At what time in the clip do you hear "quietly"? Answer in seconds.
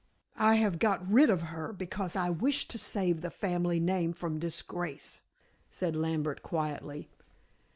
6.41-7.07